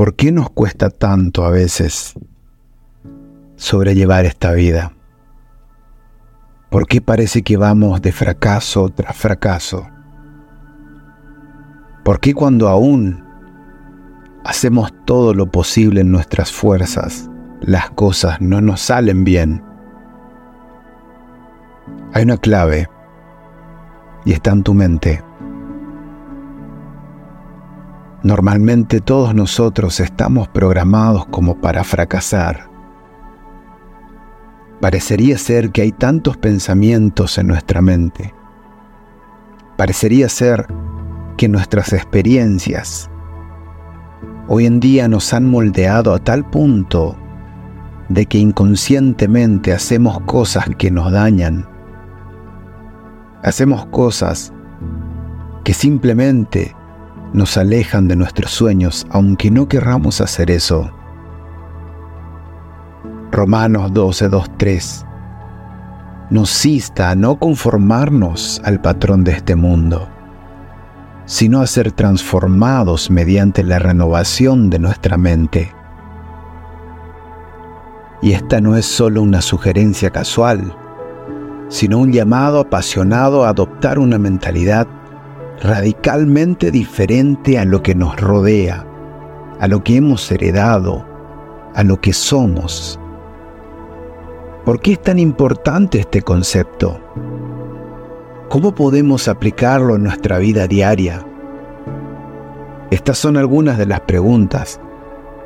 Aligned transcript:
¿Por 0.00 0.16
qué 0.16 0.32
nos 0.32 0.48
cuesta 0.48 0.88
tanto 0.88 1.44
a 1.44 1.50
veces 1.50 2.14
sobrellevar 3.56 4.24
esta 4.24 4.52
vida? 4.52 4.94
¿Por 6.70 6.86
qué 6.86 7.02
parece 7.02 7.42
que 7.42 7.58
vamos 7.58 8.00
de 8.00 8.10
fracaso 8.10 8.88
tras 8.88 9.14
fracaso? 9.14 9.86
¿Por 12.02 12.18
qué 12.18 12.32
cuando 12.32 12.70
aún 12.70 13.22
hacemos 14.42 14.90
todo 15.04 15.34
lo 15.34 15.50
posible 15.50 16.00
en 16.00 16.10
nuestras 16.10 16.50
fuerzas, 16.50 17.28
las 17.60 17.90
cosas 17.90 18.40
no 18.40 18.62
nos 18.62 18.80
salen 18.80 19.22
bien? 19.22 19.62
Hay 22.14 22.22
una 22.22 22.38
clave 22.38 22.88
y 24.24 24.32
está 24.32 24.52
en 24.52 24.62
tu 24.62 24.72
mente. 24.72 25.22
Normalmente 28.22 29.00
todos 29.00 29.34
nosotros 29.34 29.98
estamos 29.98 30.48
programados 30.48 31.24
como 31.26 31.58
para 31.58 31.84
fracasar. 31.84 32.68
Parecería 34.80 35.38
ser 35.38 35.70
que 35.70 35.82
hay 35.82 35.92
tantos 35.92 36.36
pensamientos 36.36 37.38
en 37.38 37.46
nuestra 37.46 37.80
mente. 37.80 38.34
Parecería 39.76 40.28
ser 40.28 40.66
que 41.38 41.48
nuestras 41.48 41.94
experiencias 41.94 43.10
hoy 44.48 44.66
en 44.66 44.80
día 44.80 45.08
nos 45.08 45.32
han 45.32 45.48
moldeado 45.48 46.12
a 46.12 46.18
tal 46.18 46.44
punto 46.50 47.16
de 48.10 48.26
que 48.26 48.36
inconscientemente 48.36 49.72
hacemos 49.72 50.20
cosas 50.22 50.66
que 50.76 50.90
nos 50.90 51.12
dañan. 51.12 51.66
Hacemos 53.42 53.86
cosas 53.86 54.52
que 55.64 55.72
simplemente 55.72 56.74
nos 57.32 57.56
alejan 57.56 58.08
de 58.08 58.16
nuestros 58.16 58.50
sueños, 58.50 59.06
aunque 59.10 59.50
no 59.50 59.68
querramos 59.68 60.20
hacer 60.20 60.50
eso. 60.50 60.90
Romanos 63.30 63.92
12, 63.92 64.28
3 64.56 65.06
nos 66.30 66.64
insta 66.64 67.10
a 67.10 67.16
no 67.16 67.40
conformarnos 67.40 68.62
al 68.64 68.80
patrón 68.80 69.24
de 69.24 69.32
este 69.32 69.56
mundo, 69.56 70.08
sino 71.24 71.60
a 71.60 71.66
ser 71.66 71.90
transformados 71.90 73.10
mediante 73.10 73.64
la 73.64 73.80
renovación 73.80 74.70
de 74.70 74.78
nuestra 74.78 75.16
mente. 75.16 75.74
Y 78.22 78.32
esta 78.32 78.60
no 78.60 78.76
es 78.76 78.86
solo 78.86 79.22
una 79.22 79.40
sugerencia 79.40 80.10
casual, 80.10 80.76
sino 81.68 81.98
un 81.98 82.12
llamado 82.12 82.60
apasionado 82.60 83.44
a 83.44 83.48
adoptar 83.48 83.98
una 83.98 84.18
mentalidad 84.18 84.86
radicalmente 85.60 86.70
diferente 86.70 87.58
a 87.58 87.64
lo 87.64 87.82
que 87.82 87.94
nos 87.94 88.18
rodea, 88.18 88.86
a 89.58 89.68
lo 89.68 89.84
que 89.84 89.96
hemos 89.96 90.30
heredado, 90.32 91.04
a 91.74 91.84
lo 91.84 92.00
que 92.00 92.12
somos. 92.12 92.98
¿Por 94.64 94.80
qué 94.80 94.92
es 94.92 95.02
tan 95.02 95.18
importante 95.18 96.00
este 96.00 96.22
concepto? 96.22 97.00
¿Cómo 98.48 98.74
podemos 98.74 99.28
aplicarlo 99.28 99.96
en 99.96 100.04
nuestra 100.04 100.38
vida 100.38 100.66
diaria? 100.66 101.24
Estas 102.90 103.18
son 103.18 103.36
algunas 103.36 103.78
de 103.78 103.86
las 103.86 104.00
preguntas 104.00 104.80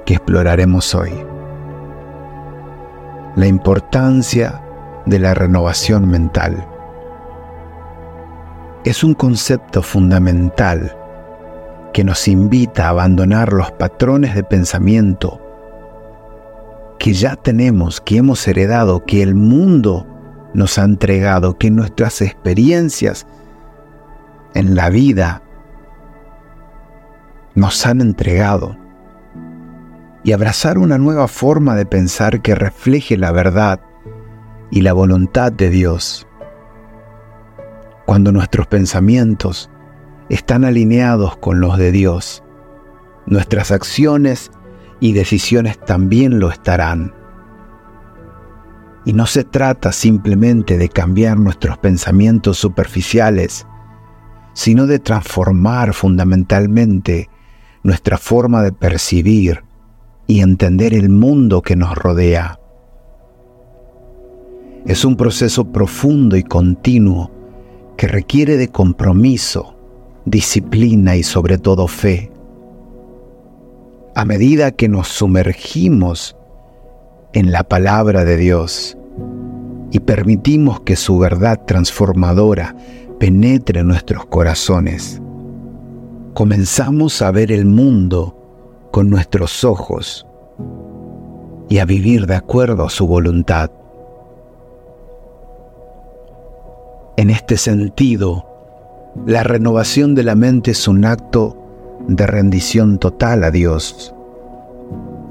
que 0.06 0.14
exploraremos 0.14 0.94
hoy. 0.94 1.12
La 3.36 3.46
importancia 3.46 4.62
de 5.06 5.18
la 5.18 5.34
renovación 5.34 6.08
mental. 6.08 6.66
Es 8.84 9.02
un 9.02 9.14
concepto 9.14 9.80
fundamental 9.80 10.94
que 11.94 12.04
nos 12.04 12.28
invita 12.28 12.84
a 12.84 12.90
abandonar 12.90 13.52
los 13.54 13.72
patrones 13.72 14.34
de 14.34 14.44
pensamiento 14.44 15.40
que 16.98 17.14
ya 17.14 17.34
tenemos, 17.34 18.02
que 18.02 18.18
hemos 18.18 18.46
heredado, 18.46 19.04
que 19.06 19.22
el 19.22 19.34
mundo 19.34 20.06
nos 20.52 20.78
ha 20.78 20.84
entregado, 20.84 21.56
que 21.56 21.70
nuestras 21.70 22.20
experiencias 22.20 23.26
en 24.54 24.74
la 24.74 24.90
vida 24.90 25.42
nos 27.54 27.86
han 27.86 28.02
entregado. 28.02 28.76
Y 30.24 30.32
abrazar 30.32 30.76
una 30.76 30.98
nueva 30.98 31.26
forma 31.28 31.74
de 31.74 31.86
pensar 31.86 32.42
que 32.42 32.54
refleje 32.54 33.16
la 33.16 33.32
verdad 33.32 33.80
y 34.70 34.82
la 34.82 34.92
voluntad 34.92 35.52
de 35.52 35.70
Dios. 35.70 36.26
Cuando 38.06 38.32
nuestros 38.32 38.66
pensamientos 38.66 39.70
están 40.28 40.64
alineados 40.64 41.36
con 41.38 41.60
los 41.60 41.78
de 41.78 41.90
Dios, 41.90 42.42
nuestras 43.26 43.70
acciones 43.70 44.50
y 45.00 45.12
decisiones 45.12 45.78
también 45.78 46.38
lo 46.38 46.50
estarán. 46.50 47.14
Y 49.06 49.12
no 49.12 49.26
se 49.26 49.44
trata 49.44 49.92
simplemente 49.92 50.76
de 50.76 50.88
cambiar 50.88 51.38
nuestros 51.38 51.78
pensamientos 51.78 52.58
superficiales, 52.58 53.66
sino 54.52 54.86
de 54.86 54.98
transformar 54.98 55.94
fundamentalmente 55.94 57.28
nuestra 57.82 58.18
forma 58.18 58.62
de 58.62 58.72
percibir 58.72 59.64
y 60.26 60.40
entender 60.40 60.94
el 60.94 61.08
mundo 61.08 61.60
que 61.62 61.76
nos 61.76 61.96
rodea. 61.96 62.58
Es 64.86 65.04
un 65.04 65.16
proceso 65.16 65.72
profundo 65.72 66.36
y 66.36 66.42
continuo 66.42 67.33
que 67.96 68.06
requiere 68.06 68.56
de 68.56 68.68
compromiso, 68.68 69.74
disciplina 70.24 71.16
y 71.16 71.22
sobre 71.22 71.58
todo 71.58 71.86
fe 71.88 72.30
a 74.16 74.24
medida 74.24 74.70
que 74.70 74.88
nos 74.88 75.08
sumergimos 75.08 76.36
en 77.32 77.50
la 77.50 77.64
palabra 77.64 78.24
de 78.24 78.36
Dios 78.36 78.96
y 79.90 79.98
permitimos 80.00 80.80
que 80.80 80.94
su 80.94 81.18
verdad 81.18 81.62
transformadora 81.66 82.76
penetre 83.18 83.80
en 83.80 83.88
nuestros 83.88 84.26
corazones, 84.26 85.20
comenzamos 86.32 87.22
a 87.22 87.32
ver 87.32 87.50
el 87.50 87.66
mundo 87.66 88.88
con 88.92 89.10
nuestros 89.10 89.64
ojos 89.64 90.26
y 91.68 91.78
a 91.78 91.84
vivir 91.84 92.26
de 92.26 92.36
acuerdo 92.36 92.84
a 92.84 92.90
su 92.90 93.08
voluntad. 93.08 93.70
En 97.16 97.30
este 97.30 97.56
sentido, 97.56 98.44
la 99.24 99.44
renovación 99.44 100.16
de 100.16 100.24
la 100.24 100.34
mente 100.34 100.72
es 100.72 100.88
un 100.88 101.04
acto 101.04 101.56
de 102.08 102.26
rendición 102.26 102.98
total 102.98 103.44
a 103.44 103.52
Dios. 103.52 104.12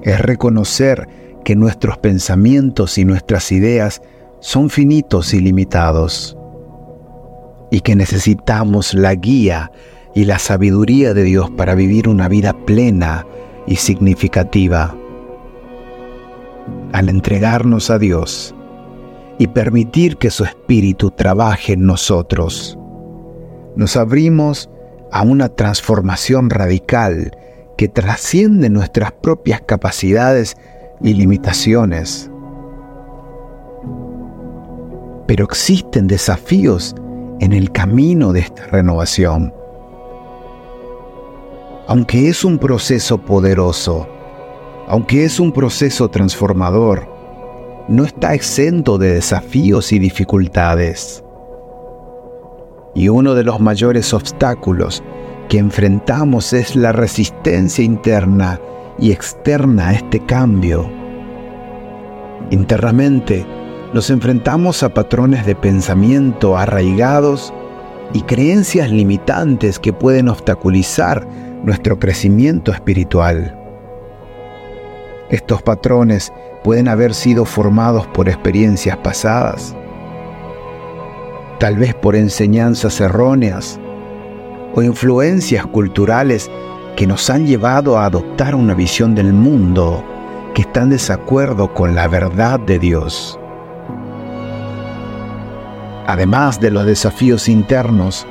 Es 0.02 0.22
reconocer 0.22 1.10
que 1.44 1.58
nuestros 1.58 1.98
pensamientos 1.98 2.98
y 2.98 3.04
nuestras 3.04 3.52
ideas 3.52 4.02
son 4.40 4.70
finitos 4.70 5.34
y 5.34 5.42
limitados 5.42 6.38
y 7.70 7.82
que 7.82 7.98
necesitamos 7.98 8.94
la 8.94 9.16
guía 9.16 9.70
y 10.16 10.24
la 10.24 10.40
sabiduría 10.40 11.14
de 11.14 11.24
Dios 11.24 11.52
para 11.52 11.76
vivir 11.76 12.08
una 12.08 12.30
vida 12.30 12.54
plena 12.66 13.26
y 13.68 13.76
significativa. 13.76 14.96
Al 16.94 17.10
entregarnos 17.10 17.90
a 17.90 18.00
Dios 18.00 18.53
y 19.40 19.48
permitir 19.48 20.18
que 20.18 20.30
su 20.30 20.44
Espíritu 20.44 21.12
trabaje 21.12 21.74
en 21.74 21.86
nosotros, 21.86 22.78
nos 23.76 23.98
abrimos 23.98 24.70
a 25.12 25.24
una 25.24 25.50
transformación 25.50 26.50
radical 26.50 27.38
que 27.78 27.88
trasciende 27.88 28.70
nuestras 28.70 29.12
propias 29.12 29.62
capacidades 29.62 30.56
y 31.02 31.14
limitaciones. 31.14 32.30
Pero 35.28 35.46
existen 35.46 36.08
desafíos 36.08 36.96
en 37.40 37.54
el 37.54 37.72
camino 37.72 38.34
de 38.34 38.42
esta 38.42 38.68
renovación. 38.68 39.54
Aunque 41.88 42.30
es 42.30 42.44
un 42.44 42.60
proceso 42.60 43.18
poderoso, 43.20 44.08
aunque 44.88 45.26
es 45.26 45.40
un 45.40 45.52
proceso 45.52 46.10
transformador, 46.10 47.13
no 47.88 48.04
está 48.06 48.34
exento 48.34 48.98
de 48.98 49.16
desafíos 49.16 49.92
y 49.92 50.00
dificultades 50.00 51.24
y 52.96 53.10
uno 53.10 53.34
de 53.36 53.44
los 53.44 53.60
mayores 53.60 54.14
obstáculos 54.14 55.04
que 55.50 55.58
enfrentamos 55.58 56.54
es 56.54 56.76
la 56.76 56.92
resistencia 56.92 57.84
interna 57.84 58.60
y 59.00 59.12
externa 59.12 59.90
a 59.90 59.94
este 59.94 60.20
cambio. 60.20 60.90
Internamente 62.52 63.46
nos 63.94 64.10
enfrentamos 64.10 64.84
a 64.84 64.94
patrones 64.94 65.46
de 65.46 65.56
pensamiento 65.56 66.58
arraigados 66.58 67.54
y 68.14 68.22
creencias 68.22 68.92
limitantes 68.92 69.80
que 69.80 69.94
pueden 69.94 70.30
obstaculizar 70.30 71.28
nuestro 71.64 72.00
crecimiento 72.00 72.72
espiritual. 72.72 73.63
Estos 75.34 75.64
patrones 75.64 76.32
pueden 76.64 76.88
haber 76.88 77.16
sido 77.16 77.44
formados 77.46 78.06
por 78.06 78.30
experiencias 78.30 78.98
pasadas, 78.98 79.76
tal 81.58 81.76
vez 81.78 81.96
por 81.96 82.16
enseñanzas 82.16 83.02
erróneas 83.02 83.80
o 84.76 84.84
influencias 84.84 85.66
culturales 85.66 86.52
que 86.96 87.08
nos 87.08 87.32
han 87.32 87.48
llevado 87.48 87.98
a 87.98 88.06
adoptar 88.06 88.54
una 88.54 88.76
visión 88.76 89.16
del 89.16 89.34
mundo 89.34 90.04
que 90.54 90.62
está 90.62 90.84
en 90.84 90.92
desacuerdo 90.92 91.74
con 91.74 91.96
la 91.96 92.08
verdad 92.08 92.60
de 92.60 92.78
Dios. 92.78 93.40
Además 96.06 96.60
de 96.60 96.70
los 96.70 96.86
desafíos 96.86 97.50
internos, 97.50 98.28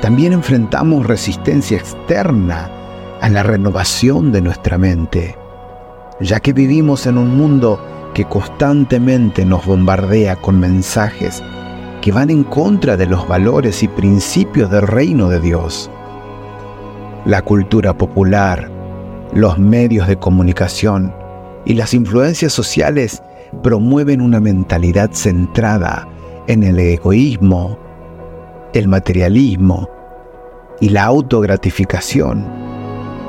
también 0.00 0.32
enfrentamos 0.32 1.08
resistencia 1.08 1.76
externa 1.76 2.70
a 3.20 3.28
la 3.30 3.42
renovación 3.42 4.30
de 4.30 4.42
nuestra 4.42 4.78
mente, 4.78 5.34
ya 6.20 6.40
que 6.40 6.52
vivimos 6.52 7.06
en 7.06 7.18
un 7.18 7.36
mundo 7.36 7.80
que 8.14 8.24
constantemente 8.24 9.44
nos 9.44 9.66
bombardea 9.66 10.36
con 10.36 10.58
mensajes 10.58 11.42
que 12.00 12.12
van 12.12 12.30
en 12.30 12.44
contra 12.44 12.96
de 12.96 13.06
los 13.06 13.26
valores 13.26 13.82
y 13.82 13.88
principios 13.88 14.70
del 14.70 14.86
reino 14.86 15.28
de 15.28 15.40
Dios. 15.40 15.90
La 17.24 17.42
cultura 17.42 17.98
popular, 17.98 18.70
los 19.34 19.58
medios 19.58 20.06
de 20.06 20.16
comunicación 20.16 21.12
y 21.64 21.74
las 21.74 21.92
influencias 21.94 22.52
sociales 22.52 23.22
promueven 23.62 24.20
una 24.20 24.40
mentalidad 24.40 25.10
centrada 25.12 26.08
en 26.46 26.62
el 26.62 26.78
egoísmo, 26.78 27.76
el 28.72 28.88
materialismo 28.88 29.88
y 30.80 30.90
la 30.90 31.04
autogratificación, 31.04 32.46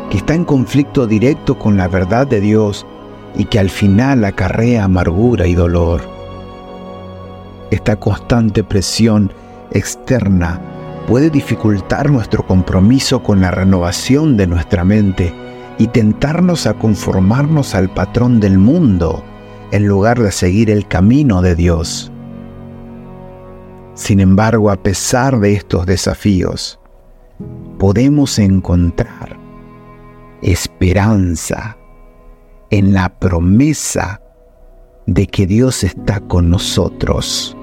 que 0.09 0.17
está 0.17 0.33
en 0.33 0.45
conflicto 0.45 1.07
directo 1.07 1.57
con 1.57 1.77
la 1.77 1.87
verdad 1.87 2.27
de 2.27 2.39
Dios 2.39 2.85
y 3.35 3.45
que 3.45 3.59
al 3.59 3.69
final 3.69 4.23
acarrea 4.23 4.85
amargura 4.85 5.47
y 5.47 5.55
dolor. 5.55 6.01
Esta 7.71 7.97
constante 7.97 8.63
presión 8.63 9.31
externa 9.71 10.61
puede 11.07 11.29
dificultar 11.29 12.09
nuestro 12.09 12.45
compromiso 12.45 13.21
con 13.21 13.41
la 13.41 13.51
renovación 13.51 14.37
de 14.37 14.47
nuestra 14.47 14.83
mente 14.83 15.33
y 15.77 15.87
tentarnos 15.87 16.65
a 16.65 16.73
conformarnos 16.73 17.75
al 17.75 17.89
patrón 17.89 18.39
del 18.39 18.57
mundo 18.57 19.23
en 19.71 19.85
lugar 19.85 20.19
de 20.19 20.31
seguir 20.31 20.69
el 20.69 20.87
camino 20.87 21.41
de 21.41 21.55
Dios. 21.55 22.11
Sin 23.93 24.19
embargo, 24.19 24.71
a 24.71 24.77
pesar 24.77 25.39
de 25.39 25.53
estos 25.53 25.85
desafíos, 25.85 26.79
podemos 27.77 28.39
encontrar 28.39 29.36
esperanza 30.51 31.77
en 32.69 32.93
la 32.93 33.09
promesa 33.09 34.21
de 35.05 35.27
que 35.27 35.45
Dios 35.45 35.83
está 35.83 36.21
con 36.21 36.49
nosotros. 36.49 37.55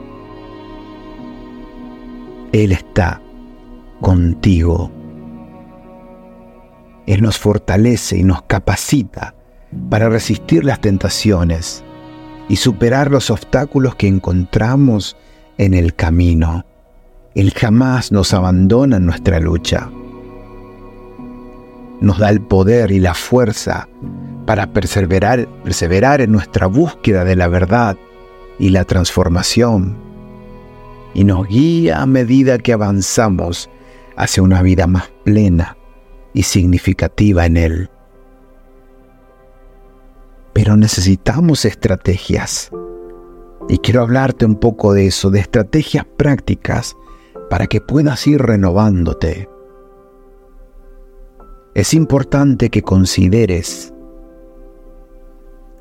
Él 2.52 2.72
está 2.72 3.20
contigo. 4.00 4.90
Él 7.06 7.22
nos 7.22 7.38
fortalece 7.38 8.18
y 8.18 8.22
nos 8.22 8.42
capacita 8.42 9.34
para 9.90 10.08
resistir 10.08 10.64
las 10.64 10.80
tentaciones 10.80 11.82
y 12.48 12.56
superar 12.56 13.10
los 13.10 13.30
obstáculos 13.30 13.94
que 13.94 14.08
encontramos 14.08 15.16
en 15.56 15.74
el 15.74 15.94
camino. 15.94 16.64
Él 17.34 17.52
jamás 17.52 18.12
nos 18.12 18.34
abandona 18.34 18.98
en 18.98 19.06
nuestra 19.06 19.40
lucha. 19.40 19.90
Nos 22.00 22.18
da 22.18 22.30
el 22.30 22.40
poder 22.40 22.90
y 22.90 23.00
la 23.00 23.14
fuerza 23.14 23.88
para 24.46 24.72
perseverar, 24.72 26.20
en 26.20 26.32
nuestra 26.32 26.66
búsqueda 26.66 27.24
de 27.24 27.36
la 27.36 27.48
verdad 27.48 27.96
y 28.58 28.70
la 28.70 28.84
transformación. 28.84 29.96
Y 31.14 31.24
nos 31.24 31.48
guía 31.48 32.02
a 32.02 32.06
medida 32.06 32.58
que 32.58 32.72
avanzamos 32.72 33.70
hacia 34.16 34.42
una 34.42 34.62
vida 34.62 34.86
más 34.86 35.10
plena 35.24 35.76
y 36.34 36.42
significativa 36.42 37.46
en 37.46 37.56
Él. 37.56 37.90
Pero 40.52 40.76
necesitamos 40.76 41.64
estrategias. 41.64 42.70
Y 43.68 43.78
quiero 43.78 44.02
hablarte 44.02 44.44
un 44.44 44.56
poco 44.56 44.92
de 44.92 45.06
eso, 45.06 45.30
de 45.30 45.40
estrategias 45.40 46.04
prácticas 46.16 46.96
para 47.48 47.66
que 47.66 47.80
puedas 47.80 48.26
ir 48.26 48.42
renovándote. 48.42 49.48
Es 51.74 51.92
importante 51.92 52.70
que 52.70 52.82
consideres 52.82 53.92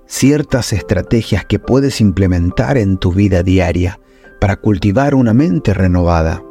ciertas 0.07 0.73
estrategias 0.73 1.45
que 1.45 1.59
puedes 1.59 2.01
implementar 2.01 2.79
en 2.79 2.97
tu 2.97 3.11
vida 3.11 3.43
diaria 3.43 3.99
para 4.41 4.55
cultivar 4.55 5.13
una 5.13 5.35
mente 5.35 5.71
renovada. 5.71 6.43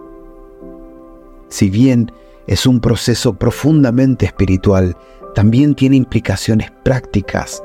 Si 1.49 1.71
bien 1.71 2.13
es 2.47 2.67
un 2.67 2.79
proceso 2.79 3.35
profundamente 3.35 4.27
espiritual, 4.27 4.97
también 5.35 5.75
tiene 5.75 5.97
implicaciones 5.97 6.71
prácticas 6.85 7.65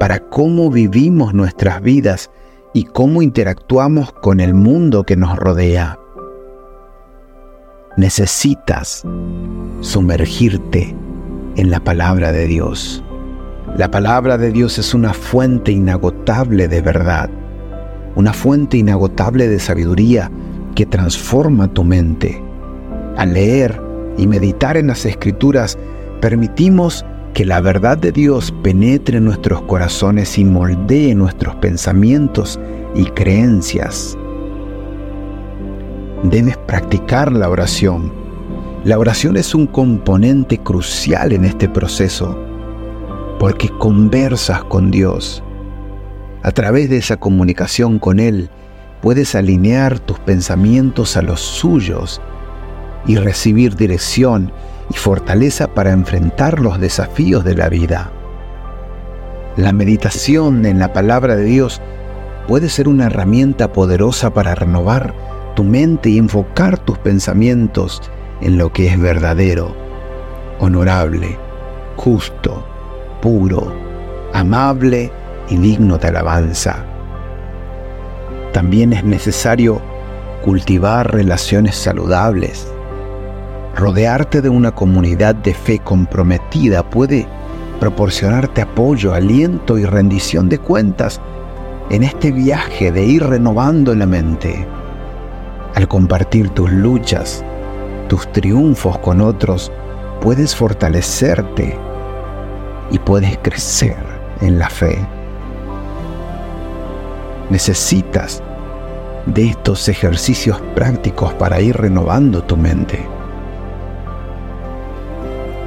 para 0.00 0.18
cómo 0.18 0.68
vivimos 0.68 1.32
nuestras 1.32 1.80
vidas 1.80 2.28
y 2.72 2.86
cómo 2.86 3.22
interactuamos 3.22 4.12
con 4.14 4.40
el 4.40 4.52
mundo 4.52 5.04
que 5.04 5.14
nos 5.14 5.36
rodea. 5.36 5.96
Necesitas 7.96 9.04
sumergirte 9.80 10.96
en 11.54 11.70
la 11.70 11.78
palabra 11.78 12.32
de 12.32 12.46
Dios. 12.46 13.04
La 13.76 13.88
palabra 13.88 14.36
de 14.36 14.50
Dios 14.50 14.78
es 14.78 14.94
una 14.94 15.14
fuente 15.14 15.70
inagotable 15.70 16.66
de 16.66 16.80
verdad, 16.80 17.30
una 18.16 18.32
fuente 18.32 18.78
inagotable 18.78 19.46
de 19.46 19.60
sabiduría 19.60 20.28
que 20.74 20.86
transforma 20.86 21.72
tu 21.72 21.84
mente. 21.84 22.42
Al 23.16 23.34
leer 23.34 23.80
y 24.18 24.26
meditar 24.26 24.76
en 24.76 24.88
las 24.88 25.06
escrituras, 25.06 25.78
permitimos 26.20 27.04
que 27.32 27.44
la 27.44 27.60
verdad 27.60 27.96
de 27.96 28.10
Dios 28.10 28.52
penetre 28.64 29.18
en 29.18 29.24
nuestros 29.24 29.62
corazones 29.62 30.36
y 30.36 30.44
moldee 30.44 31.14
nuestros 31.14 31.54
pensamientos 31.56 32.58
y 32.96 33.04
creencias. 33.04 34.18
Debes 36.24 36.56
practicar 36.56 37.30
la 37.32 37.50
oración. 37.50 38.10
La 38.82 38.98
oración 38.98 39.36
es 39.36 39.54
un 39.54 39.66
componente 39.66 40.56
crucial 40.56 41.34
en 41.34 41.44
este 41.44 41.68
proceso 41.68 42.38
porque 43.38 43.68
conversas 43.68 44.64
con 44.64 44.90
Dios. 44.90 45.42
A 46.42 46.50
través 46.50 46.88
de 46.88 46.96
esa 46.96 47.18
comunicación 47.18 47.98
con 47.98 48.20
Él, 48.20 48.48
puedes 49.02 49.34
alinear 49.34 49.98
tus 49.98 50.18
pensamientos 50.18 51.18
a 51.18 51.22
los 51.22 51.42
suyos 51.42 52.22
y 53.06 53.16
recibir 53.16 53.76
dirección 53.76 54.50
y 54.88 54.94
fortaleza 54.94 55.74
para 55.74 55.92
enfrentar 55.92 56.58
los 56.58 56.80
desafíos 56.80 57.44
de 57.44 57.54
la 57.54 57.68
vida. 57.68 58.10
La 59.58 59.74
meditación 59.74 60.64
en 60.64 60.78
la 60.78 60.94
palabra 60.94 61.36
de 61.36 61.44
Dios 61.44 61.82
puede 62.48 62.70
ser 62.70 62.88
una 62.88 63.08
herramienta 63.08 63.74
poderosa 63.74 64.32
para 64.32 64.54
renovar 64.54 65.23
tu 65.54 65.64
mente 65.64 66.10
y 66.10 66.18
enfocar 66.18 66.78
tus 66.78 66.98
pensamientos 66.98 68.02
en 68.40 68.58
lo 68.58 68.72
que 68.72 68.86
es 68.86 69.00
verdadero, 69.00 69.74
honorable, 70.58 71.38
justo, 71.96 72.64
puro, 73.22 73.72
amable 74.32 75.10
y 75.48 75.56
digno 75.56 75.98
de 75.98 76.08
alabanza. 76.08 76.84
También 78.52 78.92
es 78.92 79.04
necesario 79.04 79.80
cultivar 80.44 81.12
relaciones 81.12 81.74
saludables. 81.76 82.70
Rodearte 83.76 84.42
de 84.42 84.48
una 84.48 84.72
comunidad 84.72 85.34
de 85.34 85.54
fe 85.54 85.78
comprometida 85.78 86.88
puede 86.88 87.26
proporcionarte 87.80 88.62
apoyo, 88.62 89.12
aliento 89.14 89.78
y 89.78 89.84
rendición 89.84 90.48
de 90.48 90.58
cuentas 90.58 91.20
en 91.90 92.02
este 92.02 92.30
viaje 92.30 92.92
de 92.92 93.04
ir 93.04 93.24
renovando 93.24 93.94
la 93.94 94.06
mente. 94.06 94.66
Al 95.74 95.88
compartir 95.88 96.50
tus 96.50 96.70
luchas, 96.70 97.44
tus 98.08 98.30
triunfos 98.32 98.98
con 98.98 99.20
otros, 99.20 99.72
puedes 100.20 100.54
fortalecerte 100.54 101.76
y 102.90 102.98
puedes 102.98 103.36
crecer 103.38 103.96
en 104.40 104.58
la 104.58 104.70
fe. 104.70 105.04
Necesitas 107.50 108.42
de 109.26 109.48
estos 109.48 109.88
ejercicios 109.88 110.60
prácticos 110.74 111.32
para 111.34 111.60
ir 111.60 111.76
renovando 111.76 112.44
tu 112.44 112.56
mente. 112.56 113.04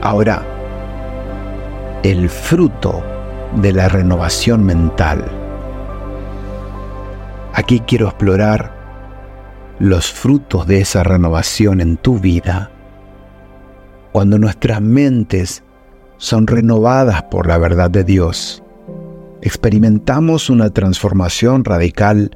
Ahora, 0.02 0.42
el 2.04 2.30
fruto 2.30 3.04
de 3.56 3.74
la 3.74 3.90
renovación 3.90 4.64
mental. 4.64 5.26
Aquí 7.54 7.82
quiero 7.82 8.08
explorar 8.08 8.76
los 9.79 10.12
frutos 10.12 10.65
de 10.67 10.81
esa 10.81 11.03
renovación 11.03 11.81
en 11.81 11.98
tu 11.98 12.19
vida. 12.19 12.72
Cuando 14.12 14.39
nuestras 14.39 14.81
mentes 14.81 15.63
son 16.17 16.48
renovadas 16.48 17.24
por 17.24 17.48
la 17.48 17.57
verdad 17.57 17.91
de 17.91 18.03
Dios. 18.03 18.63
Experimentamos 19.41 20.50
una 20.50 20.72
transformación 20.72 21.63
radical 21.63 22.36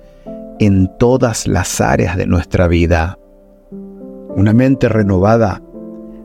en 0.60 0.92
todas 1.00 1.48
las 1.48 1.82
áreas 1.82 2.16
de 2.16 2.28
nuestra 2.28 2.68
vida. 2.68 3.18
Una 4.36 4.54
mente 4.54 4.88
renovada 4.88 5.64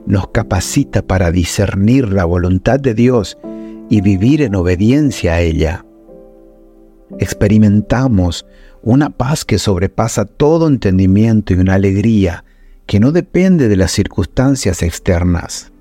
nos 0.06 0.28
capacita 0.28 1.02
para 1.02 1.32
discernir 1.32 2.12
la 2.12 2.26
voluntad 2.26 2.78
de 2.78 2.94
Dios 2.94 3.38
y 3.88 4.02
vivir 4.02 4.42
en 4.42 4.54
obediencia 4.54 5.34
a 5.34 5.40
ella. 5.40 5.86
Experimentamos 7.18 8.46
una 8.86 9.10
paz 9.10 9.44
que 9.44 9.58
sobrepasa 9.58 10.26
todo 10.26 10.68
entendimiento 10.68 11.52
y 11.52 11.56
una 11.56 11.74
alegría 11.74 12.44
que 12.86 13.00
no 13.00 13.10
depende 13.10 13.66
de 13.66 13.74
las 13.74 13.90
circunstancias 13.90 14.80
externas. 14.80 15.72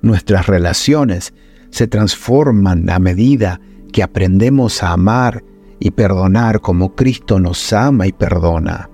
Nuestras 0.00 0.46
relaciones 0.46 1.34
se 1.70 1.88
transforman 1.88 2.88
a 2.90 3.00
medida 3.00 3.60
que 3.92 4.04
aprendemos 4.04 4.84
a 4.84 4.92
amar 4.92 5.42
y 5.80 5.90
perdonar 5.90 6.60
como 6.60 6.94
Cristo 6.94 7.40
nos 7.40 7.72
ama 7.72 8.06
y 8.06 8.12
perdona. 8.12 8.88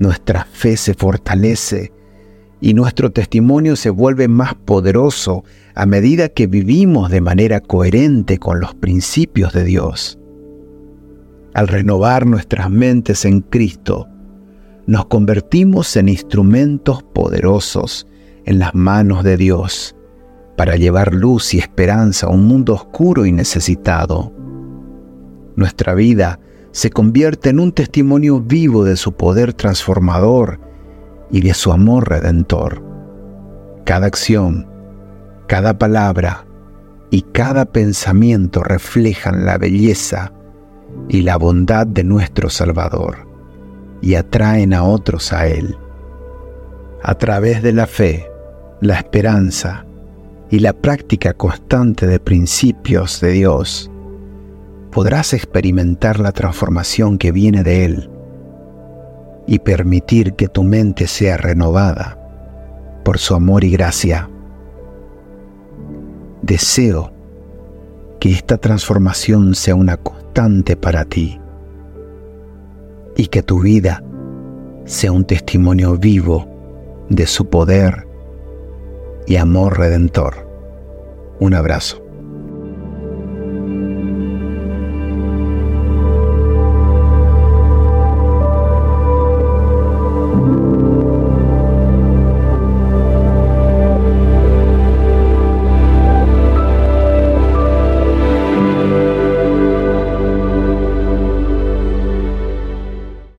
Nuestra 0.00 0.44
fe 0.44 0.76
se 0.76 0.94
fortalece 0.94 1.92
y 2.60 2.74
nuestro 2.74 3.12
testimonio 3.12 3.76
se 3.76 3.90
vuelve 3.90 4.26
más 4.26 4.56
poderoso 4.56 5.44
a 5.76 5.86
medida 5.86 6.30
que 6.30 6.48
vivimos 6.48 7.12
de 7.12 7.20
manera 7.20 7.60
coherente 7.60 8.38
con 8.38 8.58
los 8.58 8.74
principios 8.74 9.52
de 9.52 9.62
Dios. 9.62 10.18
Al 11.54 11.68
renovar 11.68 12.26
nuestras 12.26 12.70
mentes 12.70 13.26
en 13.26 13.42
Cristo, 13.42 14.08
nos 14.86 15.04
convertimos 15.06 15.96
en 15.96 16.08
instrumentos 16.08 17.02
poderosos 17.02 18.06
en 18.46 18.58
las 18.58 18.74
manos 18.74 19.22
de 19.22 19.36
Dios 19.36 19.94
para 20.56 20.76
llevar 20.76 21.12
luz 21.12 21.52
y 21.52 21.58
esperanza 21.58 22.26
a 22.26 22.30
un 22.30 22.46
mundo 22.46 22.72
oscuro 22.72 23.26
y 23.26 23.32
necesitado. 23.32 24.32
Nuestra 25.54 25.94
vida 25.94 26.40
se 26.70 26.88
convierte 26.88 27.50
en 27.50 27.60
un 27.60 27.72
testimonio 27.72 28.40
vivo 28.40 28.84
de 28.84 28.96
su 28.96 29.12
poder 29.12 29.52
transformador 29.52 30.58
y 31.30 31.42
de 31.42 31.52
su 31.52 31.70
amor 31.70 32.08
redentor. 32.08 32.82
Cada 33.84 34.06
acción, 34.06 34.66
cada 35.48 35.76
palabra 35.78 36.46
y 37.10 37.22
cada 37.22 37.66
pensamiento 37.66 38.62
reflejan 38.62 39.44
la 39.44 39.58
belleza 39.58 40.32
y 41.08 41.22
la 41.22 41.36
bondad 41.36 41.86
de 41.86 42.04
nuestro 42.04 42.50
Salvador 42.50 43.28
y 44.00 44.14
atraen 44.16 44.74
a 44.74 44.84
otros 44.84 45.32
a 45.32 45.46
Él. 45.46 45.76
A 47.02 47.14
través 47.16 47.62
de 47.62 47.72
la 47.72 47.86
fe, 47.86 48.26
la 48.80 48.94
esperanza 48.94 49.86
y 50.50 50.58
la 50.58 50.72
práctica 50.72 51.32
constante 51.32 52.06
de 52.06 52.20
principios 52.20 53.20
de 53.20 53.30
Dios, 53.30 53.90
podrás 54.90 55.32
experimentar 55.32 56.20
la 56.20 56.32
transformación 56.32 57.16
que 57.16 57.32
viene 57.32 57.62
de 57.62 57.84
Él 57.84 58.10
y 59.46 59.58
permitir 59.58 60.34
que 60.34 60.48
tu 60.48 60.62
mente 60.62 61.06
sea 61.06 61.36
renovada 61.36 62.18
por 63.04 63.18
su 63.18 63.34
amor 63.34 63.64
y 63.64 63.70
gracia. 63.70 64.28
Deseo 66.42 67.11
que 68.22 68.30
esta 68.30 68.56
transformación 68.56 69.56
sea 69.56 69.74
una 69.74 69.96
constante 69.96 70.76
para 70.76 71.04
ti 71.04 71.40
y 73.16 73.26
que 73.26 73.42
tu 73.42 73.58
vida 73.58 74.00
sea 74.84 75.10
un 75.10 75.24
testimonio 75.24 75.96
vivo 75.96 76.46
de 77.08 77.26
su 77.26 77.50
poder 77.50 78.06
y 79.26 79.34
amor 79.34 79.76
redentor. 79.76 80.48
Un 81.40 81.54
abrazo. 81.54 82.00